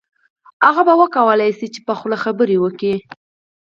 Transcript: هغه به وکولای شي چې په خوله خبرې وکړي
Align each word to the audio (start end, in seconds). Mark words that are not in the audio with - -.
هغه 0.65 0.81
به 0.87 0.93
وکولای 1.01 1.51
شي 1.57 1.67
چې 1.73 1.79
په 1.87 1.93
خوله 1.99 2.17
خبرې 2.23 2.57
وکړي 2.59 2.95